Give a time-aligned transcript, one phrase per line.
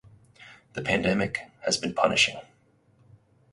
[0.73, 2.39] The pandemic has been punishing.